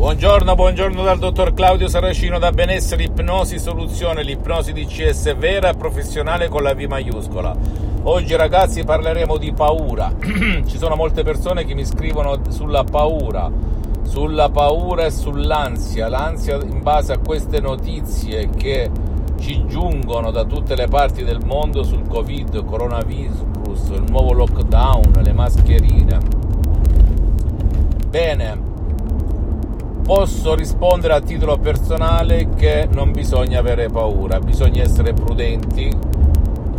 [0.00, 6.48] Buongiorno, buongiorno dal dottor Claudio Saracino da Benessere Ipnosi Soluzione, l'ipnosi DCS vera e professionale
[6.48, 7.54] con la V maiuscola.
[8.04, 10.10] Oggi ragazzi parleremo di paura.
[10.64, 13.50] Ci sono molte persone che mi scrivono sulla paura,
[14.00, 18.90] sulla paura e sull'ansia, l'ansia in base a queste notizie che
[19.38, 25.32] ci giungono da tutte le parti del mondo sul Covid, coronavirus, il nuovo lockdown, le
[25.34, 26.18] mascherine.
[28.08, 28.69] Bene,
[30.10, 35.88] posso rispondere a titolo personale che non bisogna avere paura, bisogna essere prudenti,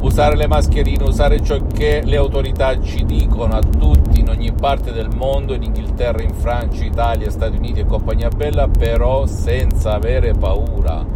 [0.00, 4.90] usare le mascherine, usare ciò che le autorità ci dicono a tutti in ogni parte
[4.90, 10.32] del mondo, in Inghilterra, in Francia, Italia, Stati Uniti e compagnia bella, però senza avere
[10.32, 11.06] paura,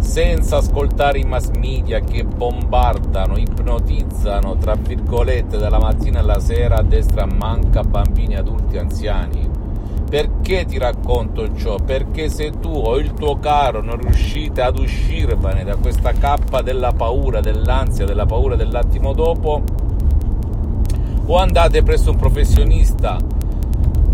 [0.00, 6.82] senza ascoltare i mass media che bombardano, ipnotizzano, tra virgolette, dalla mattina alla sera a
[6.82, 9.53] destra manca bambini, adulti, anziani
[10.08, 11.76] perché ti racconto ciò?
[11.76, 16.92] Perché se tu o il tuo caro non riuscite ad uscirvene da questa cappa della
[16.92, 19.62] paura, dell'ansia, della paura dell'attimo dopo,
[21.26, 23.18] o andate presso un professionista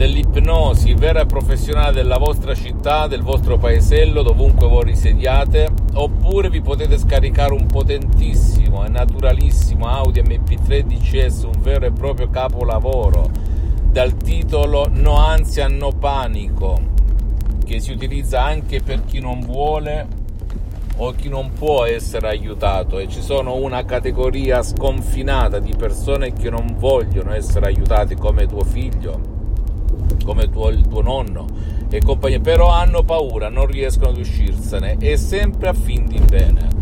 [0.01, 6.63] dell'ipnosi vera e professionale della vostra città, del vostro paesello, dovunque voi risediate, oppure vi
[6.63, 13.50] potete scaricare un potentissimo e naturalissimo Audi MP3 DCS, un vero e proprio capolavoro
[13.91, 16.81] dal titolo No ansia, no panico,
[17.65, 20.07] che si utilizza anche per chi non vuole
[20.97, 26.51] o chi non può essere aiutato e ci sono una categoria sconfinata di persone che
[26.51, 29.21] non vogliono essere aiutate come tuo figlio,
[30.25, 31.47] come tuo, il tuo nonno
[31.89, 36.80] e compagnia, però hanno paura, non riescono ad uscirsene e sempre a fin di bene.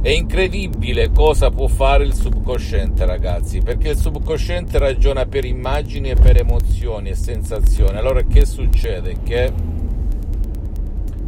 [0.00, 6.14] È incredibile cosa può fare il subconsciente, ragazzi, perché il subconsciente ragiona per immagini e
[6.14, 7.98] per emozioni e sensazioni.
[7.98, 9.16] Allora che succede?
[9.24, 9.52] Che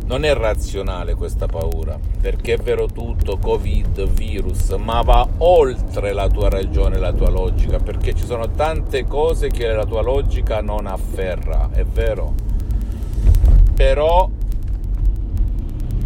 [0.07, 6.29] non è razionale questa paura, perché è vero tutto, Covid, virus, ma va oltre la
[6.29, 10.87] tua ragione, la tua logica, perché ci sono tante cose che la tua logica non
[10.87, 12.35] afferra, è vero?
[13.75, 14.31] Però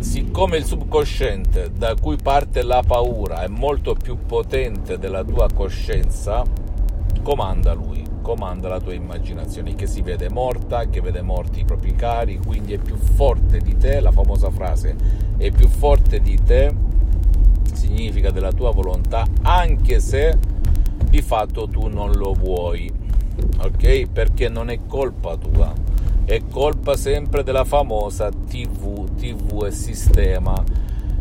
[0.04, 6.44] siccome il subconsciente da cui parte la paura è molto più potente della tua coscienza,
[7.22, 11.96] comanda lui, comanda la tua immaginazione che si vede morta, che vede morti i propri
[11.96, 14.94] cari, quindi è più forte di te, la famosa frase
[15.38, 16.72] è più forte di te,
[17.72, 20.38] significa della tua volontà, anche se
[21.08, 22.92] di fatto tu non lo vuoi,
[23.58, 24.06] ok?
[24.10, 25.72] Perché non è colpa tua
[26.24, 30.62] è colpa sempre della famosa TV, TV e sistema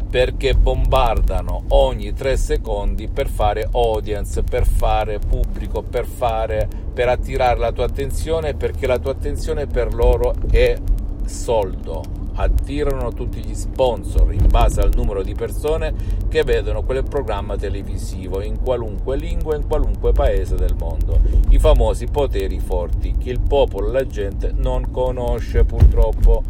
[0.10, 7.58] perché bombardano ogni tre secondi per fare audience, per fare pubblico, per fare per attirare
[7.60, 10.78] la tua attenzione perché la tua attenzione per loro è
[11.26, 15.94] soldo attirano tutti gli sponsor in base al numero di persone
[16.30, 21.20] che vedono quel programma televisivo in qualunque lingua, in qualunque paese del mondo.
[21.50, 26.44] I famosi poteri forti che il popolo, la gente non conosce purtroppo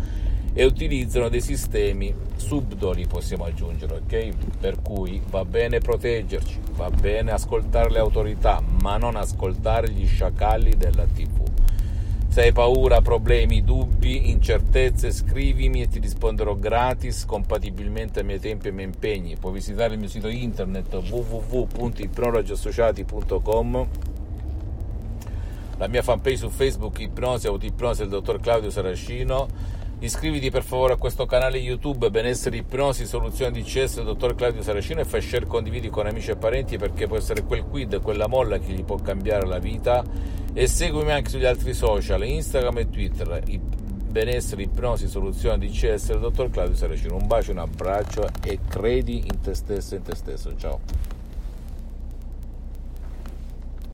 [0.53, 4.29] e utilizzano dei sistemi subdoli, possiamo aggiungere, ok?
[4.59, 10.75] Per cui va bene proteggerci, va bene ascoltare le autorità, ma non ascoltare gli sciacalli
[10.77, 11.42] della TV.
[12.33, 18.65] Se hai paura, problemi, dubbi, incertezze, scrivimi e ti risponderò gratis, compatibilmente ai miei tempi
[18.65, 19.37] e ai miei impegni.
[19.39, 23.87] Puoi visitare il mio sito internet www.ipnologiassociati.com
[25.77, 29.45] la mia fanpage su Facebook Ipnosi Autoipnosi del dottor Claudio Saracino
[29.99, 35.05] Iscriviti per favore a questo canale YouTube Benessere Ipnosi Soluzione DCS Dottor Claudio Saracino e
[35.05, 38.71] fai share condividi con amici e parenti perché può essere quel quid, quella molla che
[38.71, 43.43] gli può cambiare la vita e seguimi anche sugli altri social Instagram e Twitter.
[44.13, 47.15] Benessere Ipnosi Soluzione DCS Dottor Claudio Saracino.
[47.15, 50.55] Un bacio, un abbraccio e credi in te stesso in te stesso.
[50.55, 51.12] Ciao